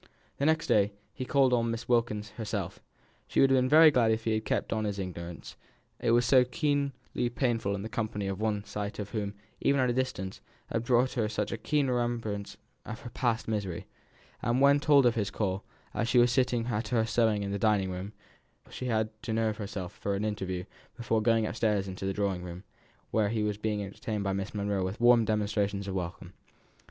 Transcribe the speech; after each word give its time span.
The 0.37 0.47
next 0.47 0.65
day 0.65 0.93
he 1.13 1.25
called 1.25 1.53
on 1.53 1.69
Miss 1.69 1.87
Wilkins 1.87 2.31
herself. 2.31 2.79
She 3.27 3.39
would 3.39 3.51
have 3.51 3.55
been 3.59 3.69
very 3.69 3.91
glad 3.91 4.09
if 4.11 4.23
he 4.23 4.33
had 4.33 4.45
kept 4.45 4.73
on 4.73 4.79
in 4.79 4.85
his 4.85 4.97
ignorance; 4.97 5.55
it 5.99 6.09
was 6.09 6.25
so 6.25 6.43
keenly 6.43 7.29
painful 7.35 7.73
to 7.73 7.77
be 7.77 7.81
in 7.81 7.81
the 7.83 7.87
company 7.89 8.25
of 8.25 8.41
one 8.41 8.61
the 8.61 8.67
sight 8.67 8.97
of 8.97 9.11
whom, 9.11 9.35
even 9.59 9.79
at 9.79 9.91
a 9.91 9.93
distance, 9.93 10.41
had 10.71 10.85
brought 10.85 11.13
her 11.13 11.29
such 11.29 11.51
a 11.51 11.57
keen 11.59 11.85
remembrance 11.87 12.57
of 12.83 13.13
past 13.13 13.47
misery; 13.47 13.85
and 14.41 14.59
when 14.59 14.79
told 14.79 15.05
of 15.05 15.13
his 15.13 15.29
call, 15.29 15.63
as 15.93 16.07
she 16.07 16.17
was 16.17 16.31
sitting 16.31 16.65
at 16.65 16.87
her 16.87 17.05
sewing 17.05 17.43
in 17.43 17.51
the 17.51 17.59
dining 17.59 17.91
room, 17.91 18.11
she 18.71 18.87
had 18.87 19.07
to 19.21 19.31
nerve 19.33 19.57
herself 19.57 19.91
for 19.93 20.17
the 20.17 20.27
interview 20.27 20.63
before 20.97 21.21
going 21.21 21.45
upstairs 21.45 21.87
into 21.87 22.07
the 22.07 22.13
drawing 22.13 22.41
room, 22.43 22.63
where 23.11 23.29
he 23.29 23.43
was 23.43 23.59
being 23.59 23.83
entertained 23.83 24.23
by 24.23 24.33
Miss 24.33 24.55
Monro 24.55 24.83
with 24.83 24.99
warm 24.99 25.25
demonstrations 25.25 25.87
of 25.87 25.93
welcome. 25.93 26.33